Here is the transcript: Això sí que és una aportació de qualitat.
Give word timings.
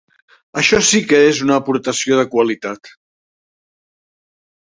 Això 0.61 0.77
sí 0.91 1.01
que 1.11 1.17
és 1.25 1.41
una 1.47 1.57
aportació 1.63 2.17
de 2.21 2.25
qualitat. 2.33 2.91